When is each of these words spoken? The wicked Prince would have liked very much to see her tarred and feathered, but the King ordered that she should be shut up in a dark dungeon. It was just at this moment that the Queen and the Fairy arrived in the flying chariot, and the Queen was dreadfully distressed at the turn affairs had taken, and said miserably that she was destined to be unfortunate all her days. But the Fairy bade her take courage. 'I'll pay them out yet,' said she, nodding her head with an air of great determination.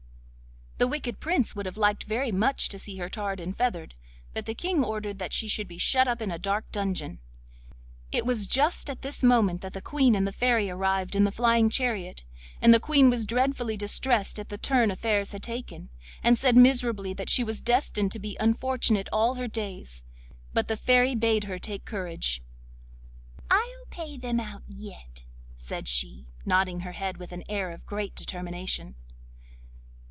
The 0.77 0.87
wicked 0.87 1.19
Prince 1.19 1.55
would 1.55 1.67
have 1.67 1.77
liked 1.77 2.05
very 2.05 2.31
much 2.31 2.67
to 2.69 2.79
see 2.79 2.97
her 2.97 3.07
tarred 3.07 3.39
and 3.39 3.55
feathered, 3.55 3.93
but 4.33 4.47
the 4.47 4.55
King 4.55 4.83
ordered 4.83 5.19
that 5.19 5.31
she 5.31 5.47
should 5.47 5.67
be 5.67 5.77
shut 5.77 6.07
up 6.07 6.23
in 6.23 6.31
a 6.31 6.39
dark 6.39 6.71
dungeon. 6.71 7.19
It 8.11 8.25
was 8.25 8.47
just 8.47 8.89
at 8.89 9.03
this 9.03 9.23
moment 9.23 9.61
that 9.61 9.73
the 9.73 9.79
Queen 9.83 10.15
and 10.15 10.25
the 10.25 10.31
Fairy 10.31 10.71
arrived 10.71 11.15
in 11.15 11.23
the 11.23 11.31
flying 11.31 11.69
chariot, 11.69 12.23
and 12.63 12.73
the 12.73 12.79
Queen 12.79 13.11
was 13.11 13.27
dreadfully 13.27 13.77
distressed 13.77 14.39
at 14.39 14.49
the 14.49 14.57
turn 14.57 14.89
affairs 14.89 15.33
had 15.33 15.43
taken, 15.43 15.89
and 16.23 16.35
said 16.35 16.57
miserably 16.57 17.13
that 17.13 17.29
she 17.29 17.43
was 17.43 17.61
destined 17.61 18.11
to 18.13 18.17
be 18.17 18.35
unfortunate 18.39 19.07
all 19.13 19.35
her 19.35 19.47
days. 19.47 20.01
But 20.51 20.65
the 20.67 20.77
Fairy 20.77 21.13
bade 21.13 21.43
her 21.43 21.59
take 21.59 21.85
courage. 21.85 22.41
'I'll 23.51 23.85
pay 23.91 24.17
them 24.17 24.39
out 24.39 24.63
yet,' 24.67 25.25
said 25.57 25.87
she, 25.87 26.25
nodding 26.43 26.79
her 26.79 26.93
head 26.93 27.17
with 27.17 27.31
an 27.33 27.43
air 27.47 27.69
of 27.69 27.85
great 27.85 28.15
determination. 28.15 28.95